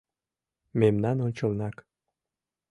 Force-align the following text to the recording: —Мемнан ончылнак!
—Мемнан 0.79 1.17
ончылнак! 1.25 1.75